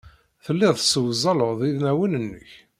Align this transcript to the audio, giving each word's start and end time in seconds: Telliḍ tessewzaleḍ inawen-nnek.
Telliḍ 0.45 0.73
tessewzaleḍ 0.75 1.59
inawen-nnek. 1.69 2.51